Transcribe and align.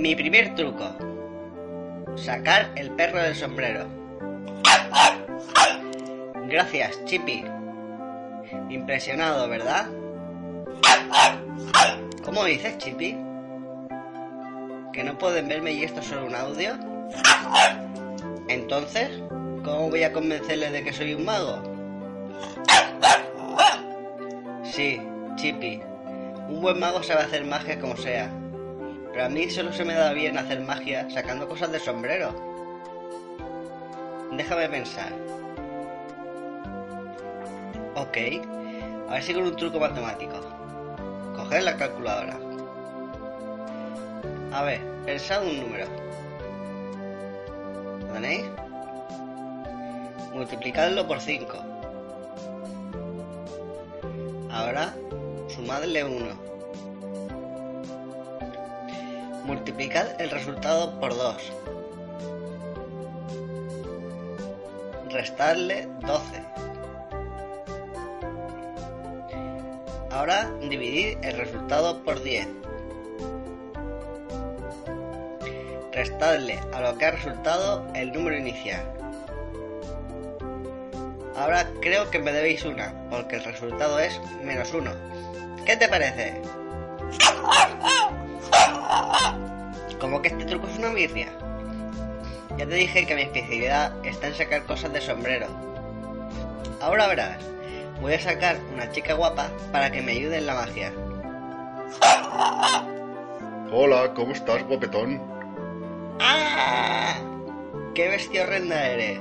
Mi 0.00 0.16
primer 0.16 0.54
truco. 0.54 0.96
Sacar 2.16 2.70
el 2.74 2.90
perro 2.92 3.20
del 3.20 3.36
sombrero. 3.36 3.86
Gracias, 6.46 7.04
Chippy. 7.04 7.44
Impresionado, 8.70 9.46
¿verdad? 9.46 9.88
¿Cómo 12.24 12.46
dices, 12.46 12.78
Chippy? 12.78 13.14
¿Que 14.94 15.04
no 15.04 15.18
pueden 15.18 15.48
verme 15.48 15.72
y 15.72 15.84
esto 15.84 16.00
es 16.00 16.06
solo 16.06 16.24
un 16.24 16.34
audio? 16.34 16.78
Entonces, 18.48 19.10
¿cómo 19.62 19.90
voy 19.90 20.02
a 20.02 20.14
convencerles 20.14 20.72
de 20.72 20.82
que 20.82 20.94
soy 20.94 21.12
un 21.12 21.26
mago? 21.26 21.62
Sí, 24.64 24.98
Chippy. 25.36 25.82
Un 26.48 26.62
buen 26.62 26.80
mago 26.80 27.02
sabe 27.02 27.24
hacer 27.24 27.44
magia 27.44 27.78
como 27.78 27.98
sea. 27.98 28.30
Pero 29.12 29.24
a 29.24 29.28
mí 29.28 29.50
solo 29.50 29.72
se 29.72 29.84
me 29.84 29.94
da 29.94 30.12
bien 30.12 30.38
hacer 30.38 30.60
magia 30.60 31.08
sacando 31.10 31.48
cosas 31.48 31.72
de 31.72 31.80
sombrero. 31.80 32.32
Déjame 34.32 34.68
pensar. 34.68 35.12
Ok, 37.96 38.16
a 39.08 39.14
ver 39.14 39.22
si 39.22 39.34
con 39.34 39.42
un 39.42 39.56
truco 39.56 39.80
matemático. 39.80 40.40
Coger 41.36 41.64
la 41.64 41.76
calculadora. 41.76 42.38
A 44.52 44.62
ver, 44.62 44.80
pensad 45.04 45.42
un 45.42 45.60
número. 45.60 45.86
¿Lo 48.00 48.06
tenéis? 48.14 48.44
Multiplicadlo 50.32 51.06
por 51.06 51.20
5. 51.20 51.58
Ahora, 54.50 54.94
sumadle 55.48 56.04
1. 56.04 56.39
Multiplicad 59.50 60.20
el 60.20 60.30
resultado 60.30 61.00
por 61.00 61.12
2. 61.12 61.52
Restadle 65.10 65.88
12. 66.02 66.22
Ahora 70.12 70.48
dividid 70.60 71.18
el 71.22 71.36
resultado 71.36 72.00
por 72.04 72.22
10. 72.22 72.46
Restadle 75.90 76.60
a 76.72 76.80
lo 76.82 76.96
que 76.96 77.06
ha 77.06 77.10
resultado 77.10 77.84
el 77.96 78.12
número 78.12 78.36
inicial. 78.38 78.84
Ahora 81.34 81.66
creo 81.80 82.08
que 82.08 82.20
me 82.20 82.30
debéis 82.30 82.64
una, 82.64 82.94
porque 83.10 83.34
el 83.34 83.42
resultado 83.42 83.98
es 83.98 84.20
menos 84.44 84.72
1. 84.72 84.92
¿Qué 85.66 85.76
te 85.76 85.88
parece? 85.88 86.40
Como 90.00 90.22
que 90.22 90.28
este 90.28 90.44
truco 90.44 90.66
es 90.66 90.78
una 90.78 90.90
mirria. 90.90 91.28
Ya 92.56 92.66
te 92.66 92.74
dije 92.74 93.06
que 93.06 93.14
mi 93.14 93.22
especialidad 93.22 93.92
está 94.04 94.28
en 94.28 94.34
sacar 94.34 94.64
cosas 94.64 94.92
de 94.92 95.00
sombrero. 95.00 95.46
Ahora 96.80 97.06
verás, 97.08 97.38
voy 98.00 98.14
a 98.14 98.20
sacar 98.20 98.56
una 98.74 98.90
chica 98.90 99.14
guapa 99.14 99.50
para 99.72 99.90
que 99.90 100.02
me 100.02 100.12
ayude 100.12 100.38
en 100.38 100.46
la 100.46 100.54
magia. 100.54 100.92
Hola, 103.72 104.12
¿cómo 104.14 104.32
estás, 104.32 104.64
guapetón? 104.64 105.22
¡Ah! 106.20 107.14
¡Qué 107.94 108.08
bestia 108.08 108.42
horrenda 108.42 108.86
eres! 108.86 109.20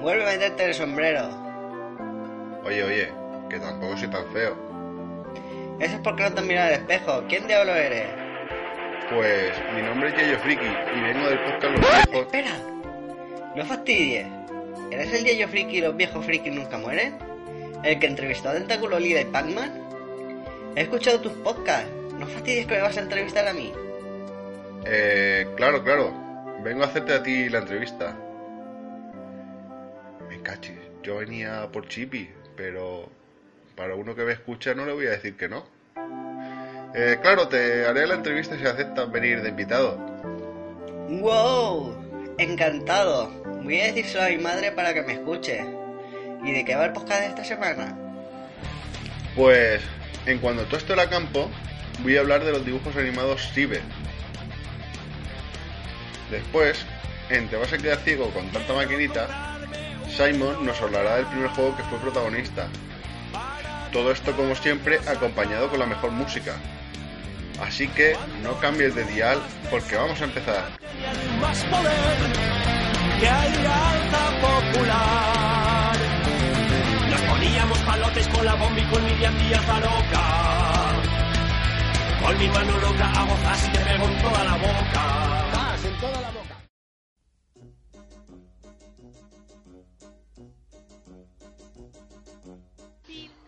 Vuelve 0.00 0.22
a 0.22 0.32
meterte 0.32 0.64
el 0.64 0.74
sombrero. 0.74 1.28
Oye, 2.64 2.84
oye, 2.84 3.12
que 3.48 3.58
tampoco 3.58 3.96
soy 3.96 4.08
tan 4.08 4.26
feo. 4.32 4.56
Eso 5.78 5.96
es 5.96 6.00
porque 6.02 6.22
no 6.22 6.32
te 6.32 6.42
mirado 6.42 6.68
al 6.68 6.74
espejo. 6.74 7.24
¿Quién 7.28 7.46
diablo 7.46 7.74
eres? 7.74 8.19
Pues 9.10 9.52
mi 9.74 9.82
nombre 9.82 10.10
es 10.10 10.16
Yayo 10.16 10.38
Friki 10.38 10.64
y 10.64 11.00
vengo 11.00 11.26
del 11.28 11.40
podcast 11.40 11.78
Los 11.78 11.80
Viejos. 11.80 12.26
Espera, 12.26 12.50
no 13.56 13.66
fastidies. 13.66 14.26
¿Eres 14.92 15.12
el 15.12 15.24
Yayo 15.24 15.48
Friki 15.48 15.78
y 15.78 15.80
los 15.80 15.96
viejos 15.96 16.24
friki 16.24 16.50
nunca 16.50 16.78
mueren? 16.78 17.18
¿El 17.82 17.98
que 17.98 18.06
entrevistó 18.06 18.50
a 18.50 18.52
Tentáculo 18.52 19.00
Lila 19.00 19.22
y 19.22 19.24
Pac-Man? 19.24 19.72
He 20.76 20.82
escuchado 20.82 21.20
tus 21.20 21.32
podcasts. 21.32 21.90
No 22.20 22.26
fastidies 22.28 22.66
que 22.66 22.74
me 22.76 22.82
vas 22.82 22.96
a 22.98 23.00
entrevistar 23.00 23.48
a 23.48 23.52
mí. 23.52 23.72
Eh, 24.86 25.44
claro, 25.56 25.82
claro. 25.82 26.14
Vengo 26.62 26.84
a 26.84 26.86
hacerte 26.86 27.12
a 27.12 27.22
ti 27.22 27.48
la 27.48 27.58
entrevista. 27.58 28.16
Me 30.28 30.40
cachis, 30.40 30.78
yo 31.02 31.16
venía 31.16 31.68
por 31.72 31.88
Chippy, 31.88 32.30
pero 32.56 33.08
para 33.74 33.96
uno 33.96 34.14
que 34.14 34.22
me 34.22 34.32
escucha 34.32 34.72
no 34.74 34.86
le 34.86 34.92
voy 34.92 35.06
a 35.08 35.10
decir 35.10 35.36
que 35.36 35.48
no. 35.48 35.79
Eh, 36.94 37.18
claro, 37.22 37.46
te 37.46 37.86
haré 37.86 38.06
la 38.06 38.14
entrevista 38.14 38.56
si 38.58 38.66
aceptas 38.66 39.10
venir 39.10 39.42
de 39.42 39.50
invitado. 39.50 39.96
¡Wow! 41.08 42.34
Encantado. 42.38 43.30
Voy 43.62 43.80
a 43.80 43.86
decírselo 43.86 44.24
a 44.24 44.28
mi 44.28 44.38
madre 44.38 44.72
para 44.72 44.92
que 44.92 45.02
me 45.02 45.12
escuche. 45.12 45.64
¿Y 46.42 46.52
de 46.52 46.64
qué 46.64 46.74
va 46.74 46.86
el 46.86 46.92
podcast 46.92 47.20
de 47.20 47.26
esta 47.26 47.44
semana? 47.44 47.96
Pues, 49.36 49.82
en 50.26 50.38
cuanto 50.38 50.64
todo 50.64 50.78
esto 50.78 50.94
era 50.94 51.08
campo, 51.08 51.48
voy 52.02 52.16
a 52.16 52.20
hablar 52.20 52.44
de 52.44 52.52
los 52.52 52.64
dibujos 52.64 52.96
animados 52.96 53.52
Ciber. 53.52 53.82
Después, 56.30 56.84
en 57.28 57.48
Te 57.48 57.56
vas 57.56 57.72
a 57.72 57.78
quedar 57.78 57.98
ciego 57.98 58.30
con 58.30 58.48
tanta 58.50 58.72
maquinita, 58.72 59.58
Simon 60.08 60.66
nos 60.66 60.80
hablará 60.82 61.16
del 61.16 61.26
primer 61.26 61.50
juego 61.50 61.76
que 61.76 61.84
fue 61.84 61.98
protagonista. 61.98 62.66
Todo 63.92 64.10
esto, 64.10 64.34
como 64.36 64.54
siempre, 64.56 64.98
acompañado 65.06 65.68
con 65.68 65.78
la 65.78 65.86
mejor 65.86 66.10
música. 66.10 66.56
Así 67.60 67.88
que 67.88 68.16
no 68.42 68.58
cambies 68.60 68.94
de 68.94 69.04
dial 69.04 69.38
porque 69.70 69.96
vamos 69.96 70.20
a 70.20 70.24
empezar. 70.24 70.64
Nos 77.10 77.20
poníamos 77.22 77.78
palotes 77.80 78.28
con 78.28 78.44
la 78.44 78.54
bomba 78.54 78.80
y 78.80 78.84
con 78.84 79.04
mi. 79.04 79.10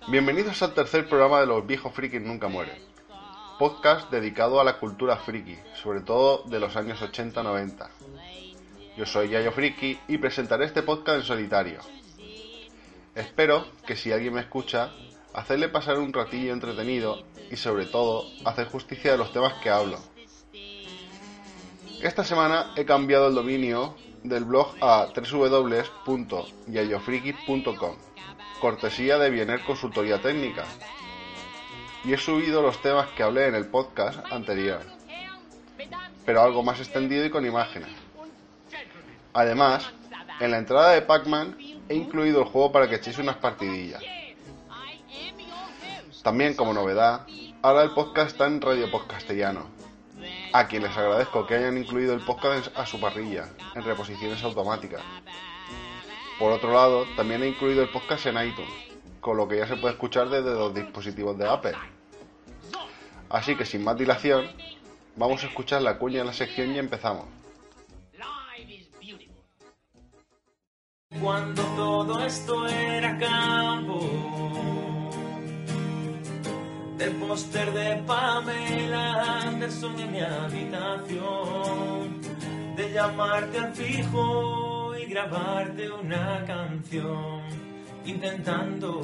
Bienvenidos 0.08 0.60
al 0.62 0.74
tercer 0.74 1.08
programa 1.08 1.40
de 1.40 1.46
Los 1.46 1.66
viejos 1.66 1.94
frikis 1.94 2.20
nunca 2.20 2.46
mueren. 2.48 2.91
Podcast 3.62 4.10
dedicado 4.10 4.60
a 4.60 4.64
la 4.64 4.80
cultura 4.80 5.18
friki, 5.18 5.56
sobre 5.80 6.00
todo 6.00 6.42
de 6.46 6.58
los 6.58 6.74
años 6.74 7.00
80-90. 7.00 7.88
Yo 8.96 9.06
soy 9.06 9.28
Yayo 9.28 9.52
Friki 9.52 10.00
y 10.08 10.18
presentaré 10.18 10.64
este 10.64 10.82
podcast 10.82 11.18
en 11.18 11.24
solitario. 11.24 11.78
Espero 13.14 13.64
que 13.86 13.94
si 13.94 14.10
alguien 14.10 14.34
me 14.34 14.40
escucha, 14.40 14.90
hacerle 15.32 15.68
pasar 15.68 16.00
un 16.00 16.12
ratillo 16.12 16.52
entretenido 16.52 17.22
y 17.52 17.56
sobre 17.56 17.86
todo 17.86 18.24
hacer 18.44 18.66
justicia 18.66 19.12
de 19.12 19.18
los 19.18 19.32
temas 19.32 19.54
que 19.62 19.70
hablo. 19.70 20.00
Esta 22.02 22.24
semana 22.24 22.72
he 22.74 22.84
cambiado 22.84 23.28
el 23.28 23.36
dominio 23.36 23.94
del 24.24 24.44
blog 24.44 24.74
a 24.80 25.06
www.yayofriki.com, 25.14 27.96
cortesía 28.60 29.18
de 29.18 29.30
Biener 29.30 29.62
Consultoría 29.62 30.20
Técnica, 30.20 30.64
y 32.04 32.12
he 32.12 32.18
subido 32.18 32.62
los 32.62 32.80
temas 32.82 33.08
que 33.10 33.22
hablé 33.22 33.46
en 33.46 33.54
el 33.54 33.66
podcast 33.66 34.20
anterior, 34.32 34.80
pero 36.24 36.42
algo 36.42 36.62
más 36.62 36.80
extendido 36.80 37.24
y 37.24 37.30
con 37.30 37.46
imágenes. 37.46 37.90
Además, 39.32 39.90
en 40.40 40.50
la 40.50 40.58
entrada 40.58 40.92
de 40.92 41.02
Pac-Man 41.02 41.56
he 41.88 41.94
incluido 41.94 42.40
el 42.42 42.48
juego 42.48 42.72
para 42.72 42.88
que 42.88 42.96
echéis 42.96 43.18
unas 43.18 43.36
partidillas. 43.36 44.02
También 46.22 46.54
como 46.54 46.72
novedad, 46.72 47.26
ahora 47.62 47.82
el 47.82 47.90
podcast 47.90 48.32
está 48.32 48.46
en 48.46 48.60
Radio 48.60 48.90
Podcastellano, 48.90 49.66
a 50.52 50.66
quien 50.68 50.82
les 50.82 50.96
agradezco 50.96 51.46
que 51.46 51.54
hayan 51.54 51.78
incluido 51.78 52.14
el 52.14 52.20
podcast 52.20 52.76
a 52.76 52.86
su 52.86 53.00
parrilla, 53.00 53.48
en 53.74 53.84
reposiciones 53.84 54.42
automáticas. 54.44 55.02
Por 56.38 56.52
otro 56.52 56.72
lado, 56.72 57.06
también 57.16 57.42
he 57.42 57.48
incluido 57.48 57.82
el 57.82 57.88
podcast 57.88 58.26
en 58.26 58.36
iTunes, 58.46 58.91
con 59.22 59.36
lo 59.36 59.46
que 59.46 59.56
ya 59.58 59.68
se 59.68 59.76
puede 59.76 59.94
escuchar 59.94 60.28
desde 60.28 60.52
los 60.52 60.74
dispositivos 60.74 61.38
de 61.38 61.48
Apple. 61.48 61.76
Así 63.30 63.56
que 63.56 63.64
sin 63.64 63.84
más 63.84 63.96
dilación, 63.96 64.46
vamos 65.14 65.44
a 65.44 65.46
escuchar 65.46 65.80
la 65.80 65.96
cuña 65.96 66.22
en 66.22 66.26
la 66.26 66.32
sección 66.32 66.74
y 66.74 66.78
empezamos. 66.80 67.26
Cuando 71.20 71.62
todo 71.62 72.24
esto 72.24 72.66
era 72.66 73.16
campo, 73.16 74.00
del 76.98 77.14
póster 77.14 77.72
de 77.72 78.02
Pamela 78.04 79.42
Anderson 79.42 80.00
en 80.00 80.10
mi 80.10 80.20
habitación, 80.20 81.12
de 82.74 82.92
llamarte 82.92 83.58
al 83.58 83.72
fijo 83.72 84.96
y 84.96 85.06
grabarte 85.06 85.92
una 85.92 86.44
canción, 86.44 87.71
intentando 88.04 89.00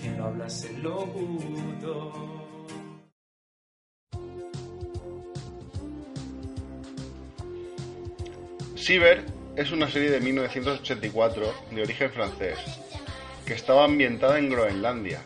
que 0.00 0.08
no 0.10 0.26
hablase 0.26 0.70
el 0.70 0.82
locutor. 0.82 2.38
Ciber 8.76 9.24
es 9.56 9.70
una 9.72 9.90
serie 9.90 10.10
de 10.10 10.20
1984 10.20 11.54
de 11.72 11.82
origen 11.82 12.10
francés, 12.10 12.58
que 13.44 13.52
estaba 13.52 13.84
ambientada 13.84 14.38
en 14.38 14.48
Groenlandia. 14.48 15.20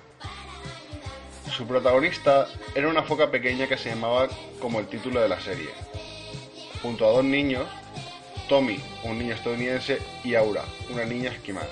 Su 1.56 1.67
protagonista 1.67 2.49
era 2.75 2.88
una 2.88 3.02
foca 3.02 3.31
pequeña 3.31 3.69
que 3.69 3.76
se 3.76 3.90
llamaba 3.90 4.29
como 4.58 4.81
el 4.81 4.87
título 4.87 5.20
de 5.20 5.29
la 5.29 5.38
serie, 5.40 5.69
junto 6.81 7.06
a 7.06 7.12
dos 7.12 7.25
niños, 7.25 7.69
Tommy, 8.49 8.82
un 9.05 9.19
niño 9.19 9.34
estadounidense, 9.34 9.99
y 10.25 10.34
Aura, 10.34 10.64
una 10.90 11.05
niña 11.05 11.31
esquimal. 11.31 11.69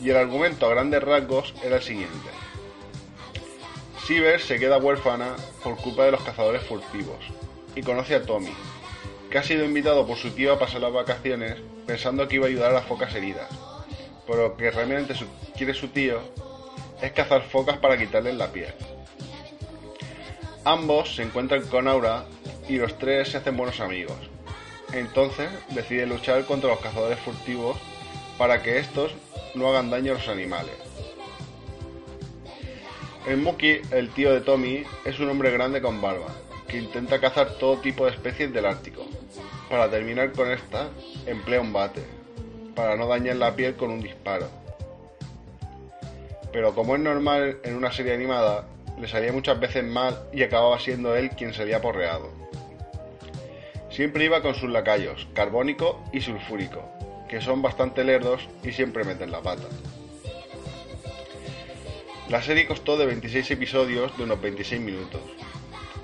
Y 0.00 0.10
el 0.10 0.16
argumento 0.16 0.66
a 0.66 0.70
grandes 0.70 1.02
rasgos 1.02 1.54
era 1.62 1.76
el 1.76 1.82
siguiente. 1.82 2.28
Ciber 4.06 4.40
se 4.40 4.58
queda 4.58 4.78
huérfana 4.78 5.36
por 5.62 5.76
culpa 5.76 6.04
de 6.04 6.12
los 6.12 6.22
cazadores 6.22 6.62
furtivos 6.62 7.18
y 7.74 7.82
conoce 7.82 8.14
a 8.14 8.22
Tommy, 8.22 8.52
que 9.30 9.38
ha 9.38 9.42
sido 9.42 9.64
invitado 9.64 10.06
por 10.06 10.16
su 10.16 10.30
tío 10.30 10.54
a 10.54 10.58
pasar 10.58 10.80
las 10.80 10.92
vacaciones 10.92 11.56
pensando 11.86 12.26
que 12.26 12.36
iba 12.36 12.46
a 12.46 12.48
ayudar 12.48 12.70
a 12.70 12.74
las 12.74 12.86
focas 12.86 13.14
heridas, 13.14 13.48
pero 14.26 14.56
que 14.56 14.70
realmente 14.70 15.14
quiere 15.56 15.74
su 15.74 15.88
tío 15.88 16.20
es 17.02 17.12
cazar 17.12 17.42
focas 17.42 17.78
para 17.78 17.96
quitarles 17.96 18.34
la 18.34 18.52
piel. 18.52 18.72
Ambos 20.64 21.14
se 21.14 21.22
encuentran 21.22 21.66
con 21.68 21.88
Aura 21.88 22.24
y 22.68 22.76
los 22.76 22.98
tres 22.98 23.28
se 23.30 23.38
hacen 23.38 23.56
buenos 23.56 23.80
amigos. 23.80 24.16
Entonces 24.92 25.48
deciden 25.70 26.08
luchar 26.08 26.44
contra 26.44 26.70
los 26.70 26.80
cazadores 26.80 27.18
furtivos 27.20 27.76
para 28.36 28.62
que 28.62 28.78
estos 28.78 29.12
no 29.58 29.68
hagan 29.68 29.90
daño 29.90 30.12
a 30.12 30.14
los 30.14 30.28
animales. 30.28 30.74
El 33.26 33.38
Muki, 33.38 33.80
el 33.90 34.10
tío 34.10 34.32
de 34.32 34.40
Tommy, 34.40 34.84
es 35.04 35.18
un 35.20 35.28
hombre 35.28 35.50
grande 35.50 35.82
con 35.82 36.00
barba, 36.00 36.28
que 36.66 36.78
intenta 36.78 37.20
cazar 37.20 37.58
todo 37.58 37.78
tipo 37.78 38.06
de 38.06 38.12
especies 38.12 38.52
del 38.52 38.64
Ártico. 38.64 39.04
Para 39.68 39.90
terminar 39.90 40.32
con 40.32 40.50
esta, 40.50 40.88
emplea 41.26 41.60
un 41.60 41.72
bate, 41.72 42.02
para 42.74 42.96
no 42.96 43.06
dañar 43.06 43.36
la 43.36 43.54
piel 43.54 43.74
con 43.76 43.90
un 43.90 44.00
disparo. 44.00 44.48
Pero 46.52 46.74
como 46.74 46.96
es 46.96 47.02
normal 47.02 47.58
en 47.64 47.74
una 47.74 47.92
serie 47.92 48.14
animada, 48.14 48.66
le 48.98 49.08
salía 49.08 49.32
muchas 49.32 49.60
veces 49.60 49.84
mal 49.84 50.18
y 50.32 50.42
acababa 50.42 50.78
siendo 50.80 51.14
él 51.14 51.30
quien 51.30 51.52
se 51.52 51.62
había 51.62 51.82
porreado. 51.82 52.30
Siempre 53.90 54.24
iba 54.24 54.40
con 54.40 54.54
sus 54.54 54.70
lacayos, 54.70 55.28
carbónico 55.34 56.02
y 56.12 56.20
sulfúrico, 56.20 56.82
que 57.28 57.40
son 57.40 57.62
bastante 57.62 58.04
lerdos 58.04 58.48
y 58.62 58.72
siempre 58.72 59.04
meten 59.04 59.30
la 59.30 59.42
pata. 59.42 59.68
La 62.28 62.42
serie 62.42 62.66
costó 62.66 62.96
de 62.96 63.06
26 63.06 63.50
episodios 63.52 64.16
de 64.16 64.24
unos 64.24 64.40
26 64.40 64.80
minutos, 64.80 65.20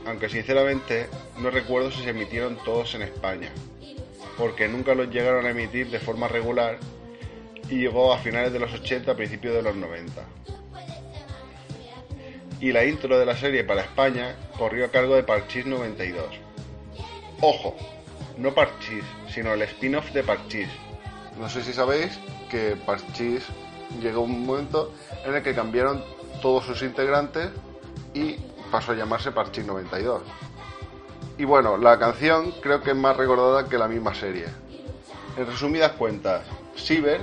aunque 0.06 0.28
sinceramente 0.28 1.08
no 1.38 1.50
recuerdo 1.50 1.90
si 1.90 2.02
se 2.02 2.10
emitieron 2.10 2.56
todos 2.64 2.94
en 2.94 3.02
España, 3.02 3.50
porque 4.38 4.68
nunca 4.68 4.94
los 4.94 5.10
llegaron 5.10 5.46
a 5.46 5.50
emitir 5.50 5.90
de 5.90 5.98
forma 5.98 6.28
regular 6.28 6.78
y 7.68 7.76
llegó 7.76 8.12
a 8.12 8.18
finales 8.18 8.52
de 8.52 8.58
los 8.58 8.72
80 8.72 9.12
a 9.12 9.16
principios 9.16 9.54
de 9.54 9.62
los 9.62 9.76
90. 9.76 10.22
Y 12.60 12.72
la 12.72 12.84
intro 12.84 13.18
de 13.18 13.26
la 13.26 13.36
serie 13.36 13.64
para 13.64 13.82
España 13.82 14.36
corrió 14.58 14.86
a 14.86 14.90
cargo 14.90 15.16
de 15.16 15.24
Parchís 15.24 15.66
92. 15.66 16.24
Ojo, 17.40 17.76
no 18.38 18.54
Parchís, 18.54 19.04
sino 19.28 19.52
el 19.52 19.62
spin-off 19.62 20.10
de 20.12 20.22
Parchís. 20.22 20.68
No 21.38 21.48
sé 21.48 21.62
si 21.62 21.72
sabéis 21.72 22.18
que 22.48 22.76
Parchís 22.86 23.44
llegó 24.00 24.22
un 24.22 24.46
momento 24.46 24.92
en 25.24 25.34
el 25.34 25.42
que 25.42 25.54
cambiaron 25.54 26.02
todos 26.40 26.64
sus 26.64 26.82
integrantes 26.82 27.50
y 28.12 28.36
pasó 28.70 28.92
a 28.92 28.94
llamarse 28.94 29.32
Parchís 29.32 29.66
92. 29.66 30.22
Y 31.36 31.44
bueno, 31.44 31.76
la 31.76 31.98
canción 31.98 32.52
creo 32.62 32.80
que 32.82 32.90
es 32.90 32.96
más 32.96 33.16
recordada 33.16 33.68
que 33.68 33.78
la 33.78 33.88
misma 33.88 34.14
serie. 34.14 34.46
En 35.36 35.46
resumidas 35.46 35.92
cuentas, 35.92 36.42
Ciber 36.76 37.20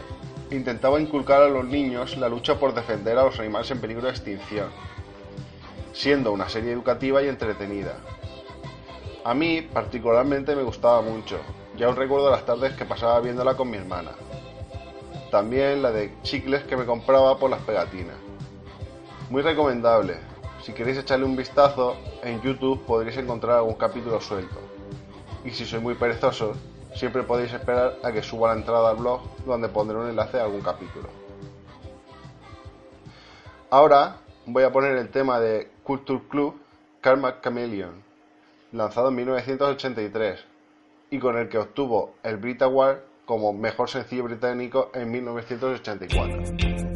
intentaba 0.49 0.99
inculcar 0.99 1.41
a 1.43 1.47
los 1.47 1.65
niños 1.65 2.17
la 2.17 2.27
lucha 2.27 2.59
por 2.59 2.73
defender 2.73 3.17
a 3.17 3.23
los 3.23 3.39
animales 3.39 3.71
en 3.71 3.79
peligro 3.79 4.03
de 4.03 4.11
extinción, 4.11 4.67
siendo 5.93 6.33
una 6.33 6.49
serie 6.49 6.73
educativa 6.73 7.23
y 7.23 7.29
entretenida. 7.29 7.95
A 9.23 9.33
mí 9.33 9.61
particularmente 9.61 10.55
me 10.55 10.63
gustaba 10.63 11.01
mucho, 11.01 11.39
ya 11.81 11.87
aún 11.87 11.95
recuerdo 11.95 12.29
las 12.29 12.45
tardes 12.45 12.73
que 12.73 12.85
pasaba 12.85 13.19
viéndola 13.21 13.55
con 13.55 13.67
mi 13.67 13.77
hermana. 13.77 14.11
También 15.31 15.81
la 15.81 15.89
de 15.89 16.13
chicles 16.21 16.63
que 16.65 16.77
me 16.77 16.85
compraba 16.85 17.39
por 17.39 17.49
las 17.49 17.59
pegatinas. 17.63 18.17
Muy 19.31 19.41
recomendable. 19.41 20.17
Si 20.61 20.73
queréis 20.73 20.99
echarle 20.99 21.25
un 21.25 21.35
vistazo, 21.35 21.97
en 22.21 22.39
YouTube 22.43 22.85
podréis 22.85 23.17
encontrar 23.17 23.57
algún 23.57 23.73
capítulo 23.73 24.21
suelto. 24.21 24.59
Y 25.43 25.49
si 25.49 25.65
sois 25.65 25.81
muy 25.81 25.95
perezosos, 25.95 26.55
siempre 26.93 27.23
podéis 27.23 27.51
esperar 27.51 27.97
a 28.03 28.11
que 28.11 28.21
suba 28.21 28.49
la 28.49 28.59
entrada 28.59 28.91
al 28.91 28.97
blog 28.97 29.21
donde 29.47 29.67
pondré 29.67 29.97
un 29.97 30.07
enlace 30.07 30.39
a 30.39 30.43
algún 30.43 30.61
capítulo. 30.61 31.09
Ahora 33.71 34.17
voy 34.45 34.65
a 34.65 34.71
poner 34.71 34.97
el 34.97 35.09
tema 35.09 35.39
de 35.39 35.71
Culture 35.83 36.21
Club 36.29 36.61
Karma 37.01 37.41
Chameleon, 37.41 38.03
lanzado 38.71 39.09
en 39.09 39.15
1983 39.15 40.50
y 41.11 41.19
con 41.19 41.37
el 41.37 41.49
que 41.49 41.59
obtuvo 41.59 42.15
el 42.23 42.37
Brit 42.37 42.61
Award 42.63 42.99
como 43.25 43.53
mejor 43.53 43.89
sencillo 43.89 44.23
británico 44.23 44.91
en 44.95 45.11
1984. 45.11 46.90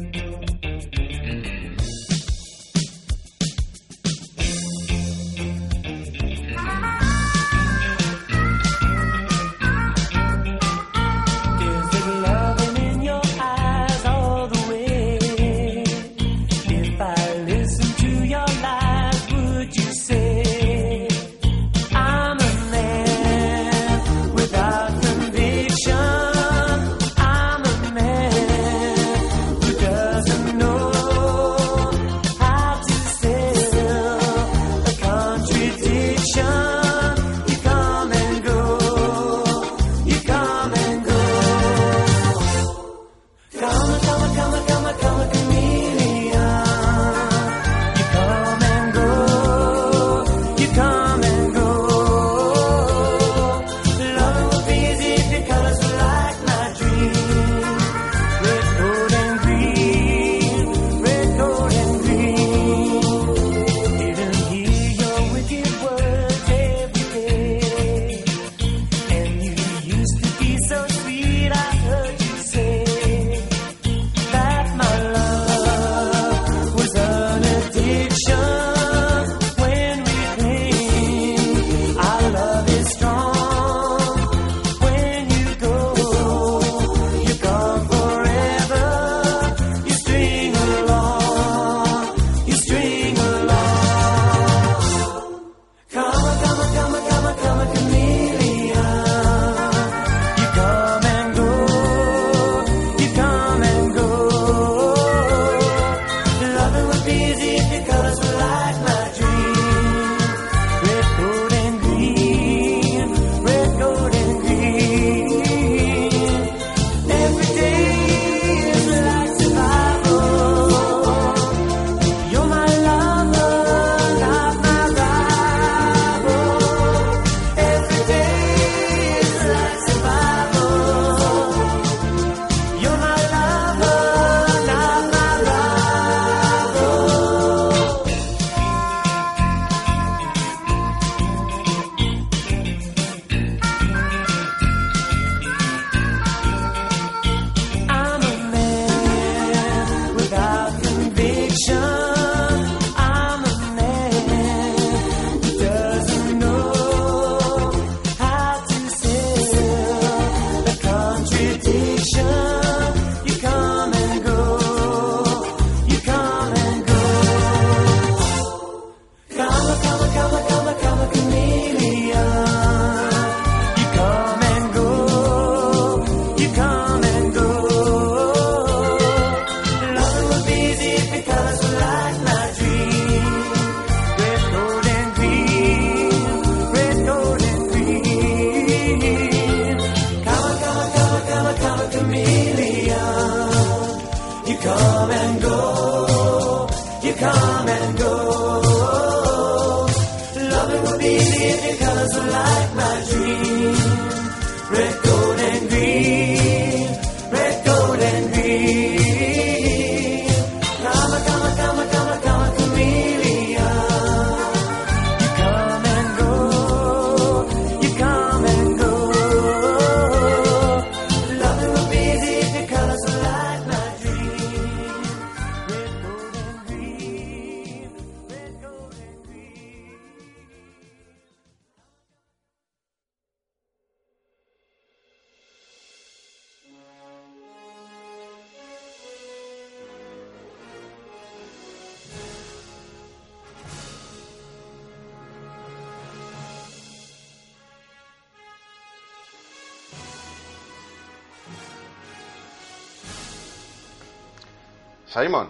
Simon, 255.16 255.48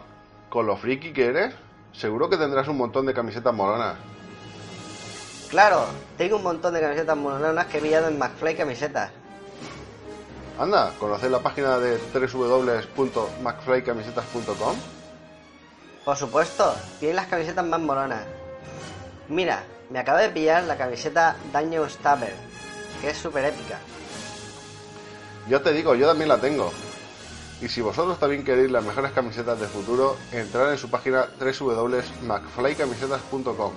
con 0.48 0.64
lo 0.64 0.76
friki 0.76 1.12
que 1.12 1.26
eres, 1.26 1.52
seguro 1.92 2.30
que 2.30 2.36
tendrás 2.36 2.68
un 2.68 2.76
montón 2.76 3.04
de 3.04 3.12
camisetas 3.12 3.52
molonas. 3.52 3.96
Claro, 5.50 5.86
tengo 6.16 6.36
un 6.36 6.44
montón 6.44 6.72
de 6.72 6.80
camisetas 6.80 7.16
mononas 7.16 7.66
que 7.66 7.78
he 7.78 7.80
pillado 7.80 8.06
en 8.06 8.16
McFly 8.16 8.54
Camisetas. 8.54 9.10
Anda, 10.56 10.92
¿conoces 11.00 11.32
la 11.32 11.40
página 11.40 11.78
de 11.78 11.98
www.macflycamisetas.com? 11.98 14.76
Por 16.04 16.16
supuesto, 16.16 16.76
tienen 17.00 17.16
las 17.16 17.26
camisetas 17.26 17.66
más 17.66 17.80
molonas. 17.80 18.22
Mira, 19.28 19.64
me 19.90 19.98
acabo 19.98 20.18
de 20.18 20.28
pillar 20.28 20.62
la 20.62 20.76
camiseta 20.76 21.34
Dungeon 21.52 21.90
Stabber, 21.90 22.34
que 23.00 23.10
es 23.10 23.18
súper 23.18 23.46
épica. 23.46 23.80
Yo 25.48 25.60
te 25.60 25.72
digo, 25.72 25.96
yo 25.96 26.06
también 26.06 26.28
la 26.28 26.40
tengo. 26.40 26.70
Y 27.60 27.68
si 27.68 27.80
vosotros 27.80 28.18
también 28.18 28.42
queréis 28.44 28.70
las 28.70 28.84
mejores 28.84 29.12
camisetas 29.12 29.58
del 29.58 29.70
futuro, 29.70 30.18
entrad 30.30 30.72
en 30.72 30.78
su 30.78 30.90
página 30.90 31.26
www.macflycamisetas.com. 31.40 33.72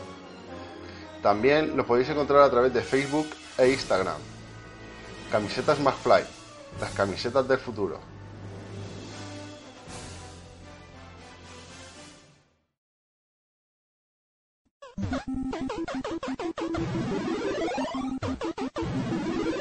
También 1.21 1.77
lo 1.77 1.85
podéis 1.85 2.09
encontrar 2.09 2.41
a 2.41 2.49
través 2.49 2.73
de 2.73 2.81
Facebook 2.81 3.29
e 3.57 3.69
Instagram. 3.69 4.17
Camisetas 5.31 5.79
McFly, 5.79 6.23
las 6.81 6.91
camisetas 6.91 7.47
del 7.47 7.59
futuro. 7.59 8.01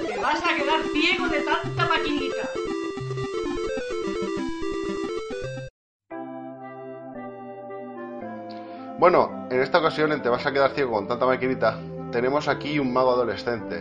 Te 0.06 0.16
vas 0.20 0.44
a 0.44 0.56
quedar 0.56 0.82
ciego 0.92 1.28
de 1.28 1.40
tanta 1.40 1.86
maquinita. 1.86 2.67
Bueno, 8.98 9.46
en 9.48 9.60
esta 9.62 9.78
ocasión 9.78 10.10
en 10.10 10.22
Te 10.22 10.28
vas 10.28 10.44
a 10.44 10.50
quedar 10.50 10.72
ciego 10.72 10.90
con 10.90 11.06
tanta 11.06 11.24
maquinita, 11.24 11.78
tenemos 12.10 12.48
aquí 12.48 12.80
un 12.80 12.92
mago 12.92 13.12
adolescente, 13.12 13.80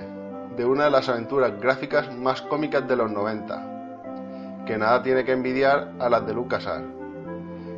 de 0.56 0.64
una 0.64 0.84
de 0.84 0.92
las 0.92 1.10
aventuras 1.10 1.60
gráficas 1.60 2.16
más 2.16 2.44
cómicas 2.44 2.88
de 2.88 2.96
los 2.96 3.10
90, 3.10 4.64
que 4.68 4.78
nada 4.78 5.02
tiene 5.02 5.26
que 5.26 5.32
envidiar 5.32 5.92
a 5.98 6.08
las 6.08 6.28
de 6.28 6.36
LucasArts. 6.36 6.86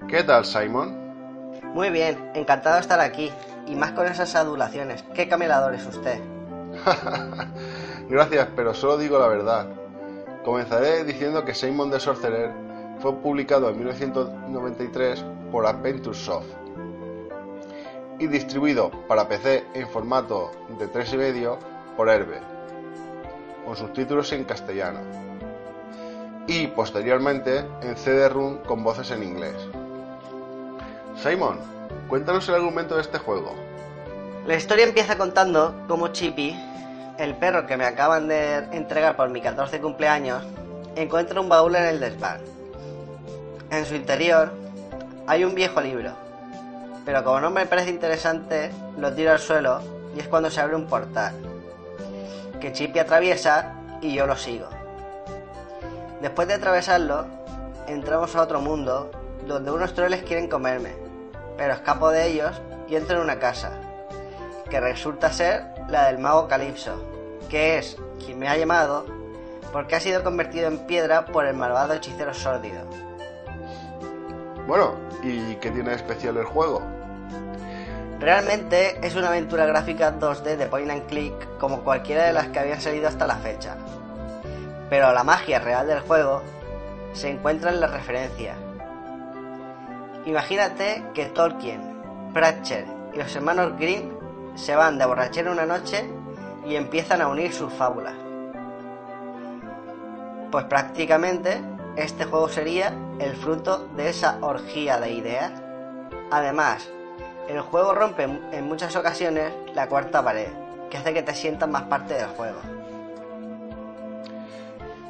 ¿Qué 0.10 0.22
tal, 0.24 0.44
Simon? 0.44 0.98
Muy 1.74 1.90
bien, 1.92 2.30
encantado 2.36 2.76
de 2.76 2.82
estar 2.82 3.00
aquí. 3.00 3.32
Y 3.68 3.76
más 3.76 3.94
con 3.94 4.08
esas 4.08 4.36
adulaciones. 4.36 5.06
¿Qué 5.14 5.30
camelador 5.30 5.74
es 5.76 5.86
usted? 5.86 6.20
Gracias, 8.10 8.50
pero 8.54 8.74
solo 8.74 8.98
digo 8.98 9.18
la 9.18 9.28
verdad. 9.28 9.68
Comenzaré 10.44 11.06
diciendo 11.06 11.46
que 11.46 11.54
Simon 11.54 11.90
the 11.90 12.02
Sorcerer 12.02 12.52
fue 13.00 13.16
publicado 13.16 13.70
en 13.70 13.78
1993 13.78 15.24
por 15.52 15.66
Adventure 15.66 16.18
Soft 16.18 16.60
y 18.20 18.28
distribuido 18.28 18.92
para 19.08 19.28
PC 19.28 19.66
en 19.74 19.88
formato 19.88 20.52
de 20.78 20.92
3,5 20.92 21.58
por 21.96 22.10
Herbe, 22.10 22.40
con 23.66 23.76
subtítulos 23.76 24.32
en 24.34 24.44
castellano, 24.44 25.00
y 26.48 26.68
posteriormente 26.68 27.66
en 27.82 27.96
CD-ROM 27.96 28.58
con 28.64 28.84
voces 28.84 29.12
en 29.12 29.24
inglés. 29.24 29.56
Simon, 31.16 31.60
cuéntanos 32.08 32.48
el 32.50 32.56
argumento 32.56 32.96
de 32.96 33.02
este 33.02 33.18
juego. 33.18 33.56
La 34.46 34.56
historia 34.56 34.86
empieza 34.86 35.18
contando 35.18 35.86
cómo 35.88 36.10
Chippy, 36.10 36.56
el 37.18 37.36
perro 37.36 37.68
que 37.68 37.78
me 37.78 37.86
acaban 37.86 38.28
de 38.28 38.58
entregar 38.72 39.16
por 39.16 39.30
mi 39.30 39.42
14 39.42 39.80
cumpleaños, 39.80 40.44
encuentra 40.96 41.40
un 41.40 41.50
baúl 41.50 41.76
en 41.76 41.86
el 41.86 42.00
desván. 42.00 42.40
En 43.70 43.86
su 43.86 43.96
interior 43.96 44.52
hay 45.28 45.44
un 45.44 45.54
viejo 45.54 45.82
libro, 45.82 46.14
pero 47.10 47.24
como 47.24 47.40
no 47.40 47.50
me 47.50 47.66
parece 47.66 47.90
interesante, 47.90 48.70
lo 48.96 49.12
tiro 49.12 49.32
al 49.32 49.40
suelo 49.40 49.82
y 50.16 50.20
es 50.20 50.28
cuando 50.28 50.52
se 50.52 50.62
abre 50.62 50.76
un 50.76 50.86
portal, 50.86 51.34
que 52.62 52.72
Chippy 52.72 53.00
atraviesa 53.00 53.74
y 54.00 54.14
yo 54.14 54.28
lo 54.28 54.36
sigo. 54.36 54.68
Después 56.22 56.48
de 56.48 56.54
atravesarlo, 56.54 57.26
entramos 57.88 58.36
a 58.36 58.44
otro 58.44 58.62
mundo 58.62 59.10
donde 59.48 59.72
unos 59.72 59.96
troles 59.96 60.22
quieren 60.22 60.48
comerme, 60.48 60.94
pero 61.58 61.74
escapo 61.74 62.12
de 62.12 62.28
ellos 62.28 62.62
y 62.88 62.96
entro 62.96 63.18
en 63.18 63.24
una 63.24 63.40
casa, 63.40 63.72
que 64.70 64.80
resulta 64.80 65.34
ser 65.34 65.66
la 65.88 66.06
del 66.06 66.20
mago 66.20 66.48
Calipso, 66.48 66.94
que 67.50 67.80
es 67.80 67.98
quien 68.24 68.38
me 68.38 68.50
ha 68.50 68.56
llamado 68.56 69.08
porque 69.74 69.96
ha 69.96 70.00
sido 70.00 70.24
convertido 70.24 70.68
en 70.68 70.86
piedra 70.86 71.26
por 71.26 71.48
el 71.48 71.56
malvado 71.56 71.96
hechicero 71.96 72.36
sórdido. 72.36 72.84
Bueno, 74.68 74.94
¿y 75.24 75.56
qué 75.56 75.72
tiene 75.72 75.96
especial 75.96 76.38
el 76.38 76.46
juego? 76.46 76.99
Realmente 78.20 79.00
es 79.02 79.16
una 79.16 79.30
aventura 79.30 79.66
gráfica 79.66 80.14
2D 80.20 80.58
de 80.58 80.66
point 80.66 80.92
and 80.92 81.08
click 81.08 81.58
como 81.58 81.80
cualquiera 81.82 82.26
de 82.26 82.34
las 82.34 82.50
que 82.50 82.60
habían 82.60 82.82
salido 82.82 83.08
hasta 83.08 83.26
la 83.26 83.38
fecha. 83.38 83.78
Pero 84.90 85.14
la 85.14 85.24
magia 85.24 85.60
real 85.60 85.88
del 85.88 86.02
juego 86.02 86.42
se 87.14 87.30
encuentra 87.30 87.72
en 87.72 87.80
la 87.80 87.88
referencia. 87.88 88.56
Imagínate 90.26 91.06
que 91.14 91.28
Tolkien, 91.28 91.82
Pratchett 92.34 92.86
y 93.14 93.18
los 93.18 93.34
hermanos 93.34 93.78
Grimm 93.78 94.12
se 94.56 94.76
van 94.76 94.98
de 94.98 95.06
borrachera 95.06 95.52
una 95.52 95.66
noche 95.66 96.10
y 96.68 96.76
empiezan 96.76 97.22
a 97.22 97.30
unir 97.30 97.54
sus 97.54 97.72
fábulas. 97.72 98.16
Pues 100.52 100.66
prácticamente 100.66 101.62
este 101.96 102.26
juego 102.26 102.50
sería 102.50 102.94
el 103.20 103.36
fruto 103.38 103.88
de 103.96 104.10
esa 104.10 104.40
orgía 104.42 105.00
de 105.00 105.12
ideas. 105.12 105.54
Además, 106.32 106.90
el 107.50 107.62
juego 107.62 107.94
rompe 107.94 108.24
en 108.24 108.66
muchas 108.66 108.96
ocasiones 108.96 109.52
la 109.74 109.88
cuarta 109.88 110.24
pared, 110.24 110.50
que 110.90 110.98
hace 110.98 111.14
que 111.14 111.24
te 111.24 111.34
sientas 111.34 111.68
más 111.68 111.84
parte 111.84 112.14
del 112.14 112.28
juego. 112.28 112.60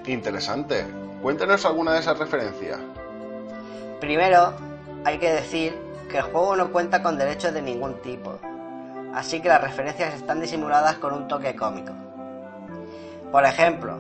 Interesante. 0.06 0.86
Cuéntanos 1.22 1.66
alguna 1.66 1.94
de 1.94 2.00
esas 2.00 2.18
referencias. 2.18 2.80
Primero, 4.00 4.54
hay 5.04 5.18
que 5.18 5.32
decir 5.32 5.78
que 6.10 6.18
el 6.18 6.24
juego 6.24 6.56
no 6.56 6.72
cuenta 6.72 7.04
con 7.04 7.18
derechos 7.18 7.54
de 7.54 7.62
ningún 7.62 8.02
tipo, 8.02 8.40
así 9.14 9.42
que 9.42 9.50
las 9.50 9.62
referencias 9.62 10.14
están 10.14 10.40
disimuladas 10.40 10.96
con 10.96 11.14
un 11.14 11.28
toque 11.28 11.56
cómico. 11.56 11.94
Por 13.32 13.44
ejemplo, 13.44 13.98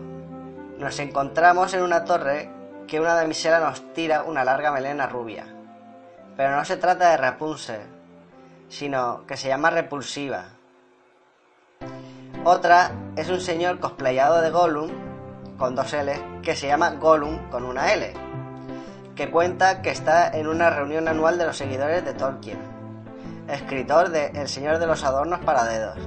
nos 0.77 0.97
encontramos 0.99 1.73
en 1.73 1.83
una 1.83 2.05
torre 2.05 2.49
que 2.87 3.01
una 3.01 3.15
damisela 3.15 3.59
nos 3.59 3.93
tira 3.93 4.23
una 4.23 4.45
larga 4.45 4.71
melena 4.71 5.07
rubia, 5.07 5.45
pero 6.37 6.55
no 6.55 6.63
se 6.63 6.77
trata 6.77 7.11
de 7.11 7.17
Rapunzel, 7.17 7.98
sino 8.69 9.25
que 9.27 9.35
se 9.35 9.49
llama 9.49 9.69
Repulsiva. 9.71 10.45
Otra 12.45 12.91
es 13.17 13.29
un 13.29 13.41
señor 13.41 13.79
cosplayado 13.79 14.41
de 14.41 14.49
Gollum, 14.49 14.89
con 15.57 15.75
dos 15.75 15.91
L, 15.91 16.13
que 16.41 16.55
se 16.55 16.67
llama 16.67 16.91
Gollum 16.91 17.49
con 17.49 17.65
una 17.65 17.91
L, 17.93 18.13
que 19.15 19.29
cuenta 19.29 19.81
que 19.81 19.89
está 19.89 20.29
en 20.29 20.47
una 20.47 20.69
reunión 20.69 21.07
anual 21.07 21.37
de 21.37 21.45
los 21.45 21.57
seguidores 21.57 22.05
de 22.05 22.13
Tolkien, 22.13 22.59
escritor 23.49 24.09
de 24.09 24.27
El 24.27 24.47
Señor 24.47 24.79
de 24.79 24.87
los 24.87 25.03
Adornos 25.03 25.39
para 25.41 25.65
Dedos. 25.65 25.97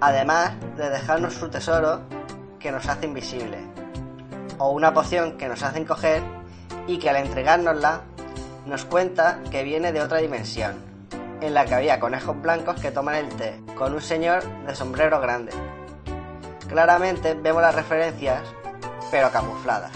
Además 0.00 0.52
de 0.76 0.90
dejarnos 0.90 1.34
su 1.34 1.48
tesoro 1.48 2.02
que 2.60 2.70
nos 2.70 2.86
hace 2.86 3.06
invisible, 3.06 3.58
o 4.58 4.70
una 4.70 4.94
poción 4.94 5.36
que 5.36 5.48
nos 5.48 5.62
hace 5.62 5.80
encoger 5.80 6.22
y 6.86 6.98
que 6.98 7.10
al 7.10 7.16
entregárnosla 7.16 8.02
nos 8.66 8.84
cuenta 8.84 9.40
que 9.50 9.64
viene 9.64 9.92
de 9.92 10.02
otra 10.02 10.18
dimensión. 10.18 10.95
En 11.40 11.54
la 11.54 11.64
que 11.64 11.74
había 11.74 12.00
conejos 12.00 12.40
blancos 12.40 12.80
que 12.80 12.90
toman 12.90 13.16
el 13.16 13.28
té, 13.28 13.60
con 13.76 13.94
un 13.94 14.00
señor 14.00 14.42
de 14.66 14.74
sombrero 14.74 15.20
grande. 15.20 15.52
Claramente 16.68 17.34
vemos 17.34 17.62
las 17.62 17.74
referencias, 17.74 18.42
pero 19.10 19.30
camufladas. 19.30 19.92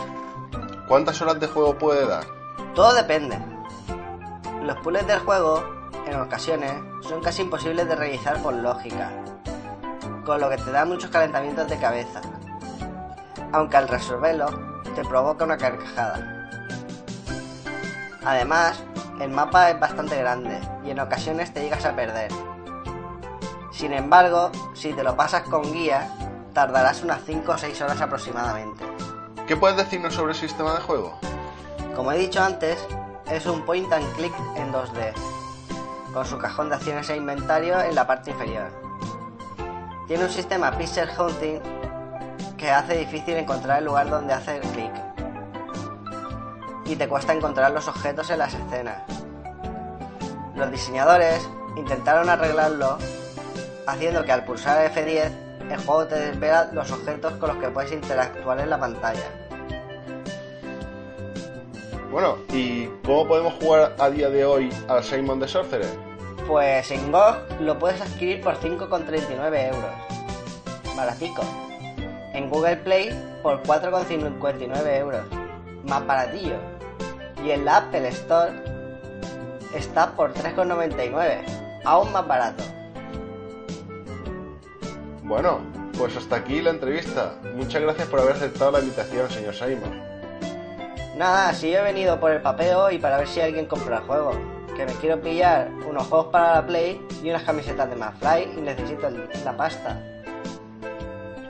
¿Cuántas 0.87 1.21
horas 1.23 1.41
de 1.41 1.47
juego 1.47 1.79
puede 1.79 2.07
dar? 2.07 2.25
Todo 2.75 2.95
depende. 2.95 3.39
Los 4.63 4.77
puzzles 4.79 5.07
del 5.07 5.21
juego, 5.21 5.65
en 6.07 6.21
ocasiones, 6.21 6.73
son 7.01 7.23
casi 7.23 7.43
imposibles 7.43 7.89
de 7.89 7.97
realizar 7.97 8.43
por 8.43 8.55
lógica, 8.55 9.11
con 10.25 10.41
lo 10.41 10.49
que 10.51 10.59
te 10.59 10.71
da 10.71 10.85
muchos 10.85 11.11
calentamientos 11.11 11.69
de 11.69 11.79
cabeza, 11.79 12.21
aunque 13.53 13.77
al 13.77 13.89
resolverlo 13.89 14.47
te 14.95 15.05
provoca 15.05 15.45
una 15.45 15.57
carcajada. 15.57 16.51
Además, 18.25 18.83
el 19.21 19.31
mapa 19.31 19.71
es 19.71 19.79
bastante 19.79 20.17
grande 20.17 20.59
y 20.85 20.91
en 20.91 20.99
ocasiones 20.99 21.53
te 21.53 21.61
llegas 21.61 21.85
a 21.85 21.95
perder. 21.95 22.33
Sin 23.71 23.93
embargo, 23.93 24.51
si 24.75 24.95
te 24.95 25.05
lo 25.05 25.15
pasas 25.15 25.43
con 25.43 25.63
guía, 25.73 26.11
tardarás 26.55 27.03
unas 27.03 27.21
5 27.25 27.53
o 27.53 27.59
6 27.59 27.83
horas 27.83 28.01
aproximadamente. 28.01 28.85
¿Qué 29.47 29.57
puedes 29.57 29.77
decirnos 29.77 30.15
sobre 30.15 30.33
el 30.33 30.39
sistema 30.39 30.75
de 30.75 30.81
juego? 30.81 31.19
Como 31.95 32.13
he 32.13 32.19
dicho 32.19 32.43
antes, 32.43 32.79
es 33.31 33.45
un 33.47 33.65
point 33.67 33.93
and 33.93 34.11
click 34.15 34.33
en 34.57 34.73
2D, 34.73 35.13
con 36.15 36.25
su 36.25 36.39
cajón 36.39 36.71
de 36.71 36.77
acciones 36.77 37.11
e 37.11 37.17
inventario 37.17 37.79
en 37.81 37.95
la 37.95 38.07
parte 38.07 38.31
inferior. 38.31 38.71
Tiene 40.09 40.25
un 40.25 40.31
sistema 40.31 40.73
pixel 40.73 41.11
hunting 41.19 41.61
que 42.57 42.71
hace 42.71 42.97
difícil 42.97 43.37
encontrar 43.37 43.79
el 43.79 43.85
lugar 43.85 44.09
donde 44.09 44.33
hacer 44.33 44.61
clic 44.61 45.10
y 46.91 46.97
te 46.97 47.07
cuesta 47.07 47.33
encontrar 47.33 47.71
los 47.71 47.87
objetos 47.87 48.29
en 48.31 48.39
las 48.39 48.53
escenas. 48.53 49.03
Los 50.57 50.73
diseñadores 50.73 51.49
intentaron 51.77 52.29
arreglarlo 52.29 52.99
haciendo 53.87 54.25
que 54.25 54.33
al 54.33 54.45
pulsar 54.45 54.93
F10 54.93 55.31
el 55.71 55.79
juego 55.79 56.07
te 56.09 56.17
desvela 56.17 56.69
los 56.73 56.91
objetos 56.91 57.35
con 57.35 57.51
los 57.51 57.59
que 57.59 57.69
puedes 57.69 57.93
interactuar 57.93 58.59
en 58.59 58.71
la 58.71 58.81
pantalla. 58.81 59.31
Bueno, 62.11 62.39
¿y 62.53 62.87
cómo 63.07 63.29
podemos 63.29 63.55
jugar 63.63 63.95
a 64.01 64.11
día 64.11 64.29
de 64.29 64.45
hoy 64.45 64.69
al 64.89 65.05
Simon 65.05 65.39
the 65.39 65.47
Sorcerer? 65.47 65.87
Pues 66.49 66.91
en 66.91 67.13
GOG 67.13 67.61
lo 67.61 67.79
puedes 67.79 68.01
adquirir 68.01 68.41
por 68.41 68.57
5,39 68.57 69.69
euros. 69.69 70.97
Baratico. 70.97 71.43
En 72.35 72.51
Google 72.51 72.79
Play 72.79 73.11
por 73.45 73.63
4,59 73.63 74.99
euros. 74.99 75.23
Más 75.85 76.05
baratillo. 76.05 76.80
Y 77.45 77.51
en 77.51 77.65
la 77.65 77.79
Apple 77.79 78.09
Store 78.09 78.53
está 79.75 80.13
por 80.13 80.35
3,99. 80.35 81.83
Aún 81.85 82.13
más 82.13 82.27
barato. 82.27 82.65
Bueno, 85.23 85.61
pues 85.97 86.17
hasta 86.17 86.37
aquí 86.37 86.61
la 86.61 86.71
entrevista. 86.71 87.35
Muchas 87.55 87.83
gracias 87.83 88.09
por 88.09 88.21
haber 88.21 88.37
aceptado 88.37 88.73
la 88.73 88.81
invitación, 88.81 89.31
señor 89.31 89.55
Simon. 89.55 90.03
Nada, 91.17 91.53
si 91.53 91.71
yo 91.71 91.79
he 91.79 91.83
venido 91.83 92.19
por 92.19 92.33
el 92.33 92.41
papeo 92.41 92.91
y 92.91 92.99
para 92.99 93.19
ver 93.19 93.29
si 93.29 93.41
alguien 93.41 93.67
compra 93.67 93.99
el 93.99 94.03
juego. 94.05 94.33
Que 94.75 94.87
me 94.87 94.93
quiero 94.95 95.21
pillar 95.21 95.71
unos 95.89 96.07
juegos 96.07 96.29
para 96.29 96.55
la 96.55 96.67
Play 96.67 97.07
y 97.23 97.29
unas 97.29 97.43
camisetas 97.43 97.91
de 97.91 97.97
Mafly 97.97 98.55
y 98.57 98.61
necesito 98.63 99.11
la 99.45 99.57
pasta. 99.57 100.03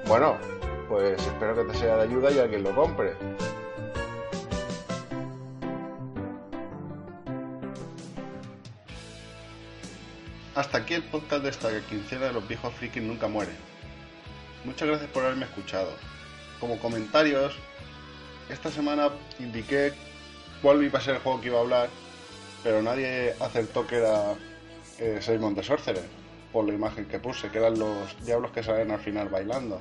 Bueno, 0.09 0.37
pues 0.88 1.24
espero 1.24 1.55
que 1.55 1.72
te 1.72 1.79
sea 1.79 1.96
de 1.96 2.03
ayuda 2.03 2.33
y 2.33 2.38
alguien 2.40 2.64
lo 2.64 2.74
compre. 2.74 3.14
Hasta 10.61 10.77
aquí 10.77 10.92
el 10.92 11.03
podcast 11.03 11.42
de 11.42 11.49
esta 11.49 11.70
quincena 11.88 12.27
de 12.27 12.35
los 12.35 12.46
viejos 12.46 12.75
frikis 12.75 13.03
nunca 13.03 13.29
mueren. 13.29 13.57
Muchas 14.66 14.88
gracias 14.88 15.09
por 15.09 15.25
haberme 15.25 15.46
escuchado. 15.46 15.90
Como 16.61 16.79
comentarios, 16.79 17.55
esta 18.51 18.70
semana 18.70 19.09
indiqué 19.38 19.94
cuál 20.61 20.85
iba 20.85 20.99
a 20.99 21.03
ser 21.03 21.14
el 21.14 21.23
juego 21.23 21.40
que 21.40 21.46
iba 21.46 21.57
a 21.57 21.62
hablar, 21.62 21.88
pero 22.62 22.83
nadie 22.83 23.35
acertó 23.40 23.87
que 23.87 23.96
era 23.96 24.35
eh, 24.99 25.20
Simon 25.23 25.55
the 25.55 25.62
Sorcerer, 25.62 26.05
por 26.53 26.66
la 26.66 26.75
imagen 26.75 27.07
que 27.07 27.18
puse, 27.18 27.49
que 27.49 27.57
eran 27.57 27.79
los 27.79 28.23
diablos 28.27 28.51
que 28.51 28.62
salen 28.62 28.90
al 28.90 29.01
final 29.01 29.31
bailando. 29.31 29.81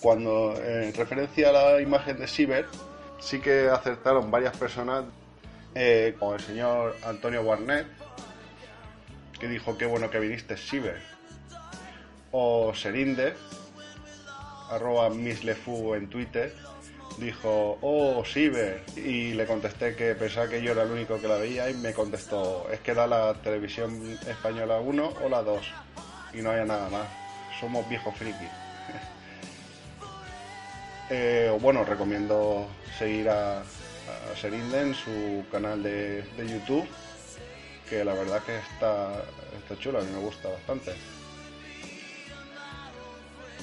Cuando, 0.00 0.56
eh, 0.56 0.88
en 0.88 0.94
referencia 0.94 1.50
a 1.50 1.52
la 1.52 1.80
imagen 1.80 2.18
de 2.18 2.26
Siber, 2.26 2.66
sí 3.20 3.38
que 3.38 3.68
acertaron 3.68 4.32
varias 4.32 4.56
personas, 4.56 5.04
eh, 5.76 6.16
como 6.18 6.34
el 6.34 6.40
señor 6.40 6.96
Antonio 7.04 7.42
Warnet, 7.42 8.02
que 9.42 9.48
dijo 9.48 9.76
qué 9.76 9.86
bueno 9.86 10.08
que 10.08 10.20
viniste 10.20 10.56
Siber, 10.56 11.02
o 12.30 12.72
Serinde, 12.76 13.34
arroba 14.70 15.10
mislefu 15.10 15.94
en 15.94 16.08
Twitter, 16.08 16.54
dijo, 17.18 17.76
oh, 17.82 18.24
Siber, 18.24 18.84
y 18.94 19.32
le 19.32 19.44
contesté 19.44 19.96
que 19.96 20.14
pensaba 20.14 20.48
que 20.48 20.62
yo 20.62 20.70
era 20.70 20.84
el 20.84 20.92
único 20.92 21.20
que 21.20 21.26
la 21.26 21.38
veía 21.38 21.68
y 21.68 21.74
me 21.74 21.92
contestó, 21.92 22.68
es 22.70 22.78
que 22.78 22.92
era 22.92 23.08
la 23.08 23.34
televisión 23.34 24.16
española 24.28 24.78
1 24.78 25.12
o 25.24 25.28
la 25.28 25.42
2, 25.42 25.60
y 26.34 26.36
no 26.40 26.52
había 26.52 26.64
nada 26.64 26.88
más, 26.88 27.08
somos 27.58 27.88
viejos 27.88 28.14
frikis. 28.14 28.38
Eh, 31.10 31.54
bueno, 31.60 31.84
recomiendo 31.84 32.68
seguir 32.98 33.28
a, 33.28 33.58
a 33.58 34.36
Serinde 34.40 34.80
en 34.80 34.94
su 34.94 35.44
canal 35.50 35.82
de 35.82 36.24
YouTube, 36.38 36.88
que 37.88 38.04
la 38.04 38.14
verdad 38.14 38.42
que 38.42 38.56
está, 38.56 39.12
está 39.58 39.78
chulo, 39.78 39.98
a 39.98 40.02
mí 40.02 40.10
me 40.12 40.20
gusta 40.20 40.48
bastante. 40.48 40.94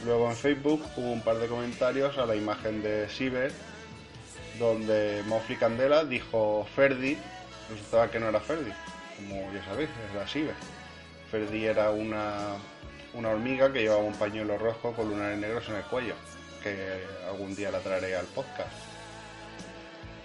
Luego 0.06 0.30
en 0.30 0.36
Facebook 0.36 0.82
hubo 0.96 1.12
un 1.12 1.22
par 1.22 1.38
de 1.38 1.48
comentarios 1.48 2.18
a 2.18 2.26
la 2.26 2.36
imagen 2.36 2.82
de 2.82 3.10
Siber, 3.10 3.52
donde 4.58 5.24
Mofli 5.28 5.58
Candela 5.58 6.06
dijo 6.06 6.66
Ferdi, 6.76 7.18
resultaba 7.70 8.10
que 8.10 8.20
no 8.20 8.30
era 8.30 8.40
Ferdi, 8.40 8.72
como 9.18 9.52
ya 9.54 9.64
sabéis, 9.66 9.90
era 10.14 10.28
Siber. 10.28 10.56
Ferdi 11.30 11.66
era 11.66 11.92
una, 11.92 12.56
una 13.14 13.30
hormiga 13.30 13.72
que 13.74 13.82
llevaba 13.82 14.02
un 14.02 14.16
pañuelo 14.16 14.58
rojo 14.58 14.94
con 14.94 15.10
lunares 15.10 15.38
negros 15.38 15.68
en 15.68 15.76
el 15.76 15.84
cuello, 15.84 16.16
que 16.64 17.04
algún 17.28 17.56
día 17.56 17.70
la 17.70 17.80
traeré 17.80 18.16
al 18.16 18.26
podcast. 18.28 18.89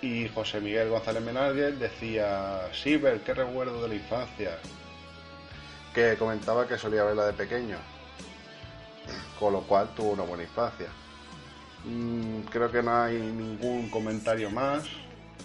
Y 0.05 0.29
José 0.29 0.61
Miguel 0.61 0.91
González 0.91 1.23
Menárguez 1.23 1.79
decía, 1.79 2.69
Siber, 2.75 3.21
qué 3.21 3.33
recuerdo 3.33 3.83
de 3.83 3.89
la 3.89 3.95
infancia, 3.95 4.59
que 5.95 6.17
comentaba 6.19 6.69
que 6.69 6.77
solía 6.77 7.05
verla 7.05 7.25
de 7.25 7.33
pequeño, 7.33 7.79
con 9.41 9.55
lo 9.55 9.63
cual 9.63 9.89
tuvo 9.97 10.11
una 10.11 10.25
buena 10.25 10.43
infancia. 10.43 10.89
Mm, 11.87 12.41
creo 12.51 12.71
que 12.71 12.83
no 12.83 13.03
hay 13.03 13.17
ningún 13.17 13.89
comentario 13.89 14.51
más, 14.51 14.85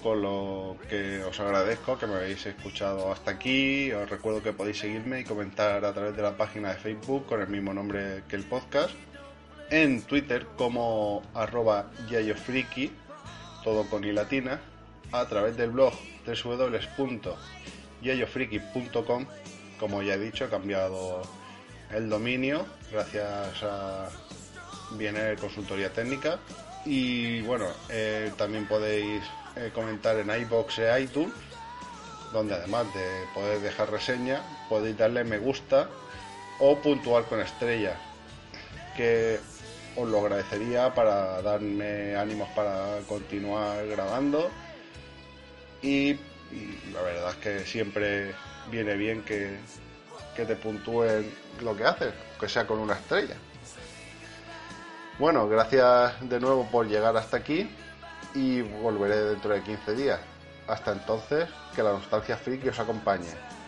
con 0.04 0.24
lo 0.24 0.76
que 0.90 1.24
os 1.24 1.40
agradezco 1.40 1.98
que 1.98 2.08
me 2.08 2.16
habéis 2.16 2.46
escuchado 2.46 3.14
hasta 3.14 3.32
aquí. 3.32 3.94
Os 3.94 4.10
recuerdo 4.10 4.44
que 4.44 4.52
podéis 4.52 4.80
seguirme 4.80 5.22
y 5.22 5.24
comentar 5.24 5.86
a 5.86 5.94
través 5.94 6.18
de 6.18 6.22
la 6.22 6.36
página 6.36 6.74
de 6.74 6.76
Facebook 6.76 7.26
con 7.28 7.40
el 7.40 7.48
mismo 7.48 7.74
nombre 7.74 8.24
que 8.28 8.36
el 8.36 8.44
podcast. 8.44 8.94
En 9.70 10.02
Twitter 10.02 10.48
como 10.58 11.22
arroba 11.34 11.92
yayofriki, 12.10 12.92
todo 13.64 13.90
con 13.90 14.04
i 14.04 14.12
latina. 14.12 14.60
A 15.12 15.26
través 15.26 15.58
del 15.58 15.72
blog 15.72 15.94
www.yayofriki.com. 16.26 19.26
Como 19.80 20.04
ya 20.04 20.14
he 20.16 20.20
dicho, 20.20 20.46
he 20.46 20.50
cambiado 20.50 21.22
el 21.92 22.10
dominio 22.10 22.66
gracias 22.92 23.64
a 23.64 24.10
viene 24.92 25.36
consultoría 25.36 25.92
técnica 25.92 26.40
y 26.86 27.42
bueno 27.42 27.68
eh, 27.90 28.32
también 28.38 28.68
podéis 28.68 29.24
eh, 29.56 29.72
comentar 29.74 30.18
en 30.18 30.30
iBox 30.30 30.80
e 30.80 31.02
iTunes 31.02 31.34
donde 32.32 32.56
además 32.56 32.86
de 32.94 33.26
poder 33.34 33.60
dejar 33.60 33.92
reseña 33.92 34.42
podéis 34.68 34.98
darle 34.98 35.24
me 35.24 35.40
gusta 35.40 35.90
o 36.60 36.78
puntuar 36.78 37.26
con 37.26 37.42
estrellas 37.42 37.98
que 38.96 39.40
os 40.02 40.10
lo 40.10 40.20
agradecería 40.20 40.94
para 40.94 41.42
darme 41.42 42.16
ánimos 42.16 42.50
para 42.50 43.00
continuar 43.08 43.86
grabando 43.88 44.50
y 45.82 46.14
la 46.94 47.02
verdad 47.02 47.30
es 47.32 47.36
que 47.38 47.60
siempre 47.66 48.34
viene 48.72 48.96
bien 48.96 49.24
que, 49.24 49.58
que 50.36 50.46
te 50.46 50.56
puntúen 50.56 51.32
lo 51.62 51.76
que 51.76 51.84
haces, 51.84 52.14
que 52.40 52.50
sea 52.50 52.66
con 52.66 52.80
una 52.80 52.94
estrella. 52.94 53.36
Bueno, 55.20 55.48
gracias 55.50 56.14
de 56.30 56.40
nuevo 56.40 56.66
por 56.72 56.88
llegar 56.88 57.16
hasta 57.18 57.38
aquí 57.38 57.70
y 58.34 58.62
volveré 58.62 59.18
dentro 59.18 59.54
de 59.54 59.62
15 59.62 59.96
días. 59.96 60.20
Hasta 60.68 60.94
entonces, 60.94 61.50
que 61.76 61.84
la 61.84 61.92
nostalgia 61.92 62.38
friki 62.38 62.70
os 62.70 62.80
acompañe. 62.80 63.59